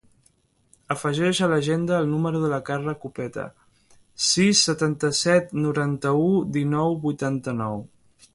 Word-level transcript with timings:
Afegeix 0.93 1.41
a 1.43 1.49
l'agenda 1.51 1.99
el 2.03 2.09
número 2.13 2.41
de 2.45 2.49
la 2.53 2.59
Carla 2.69 2.95
Copete: 3.03 3.45
sis, 4.29 4.65
setanta-set, 4.71 5.55
noranta-u, 5.67 6.27
dinou, 6.59 6.99
vuitanta-nou. 7.07 7.83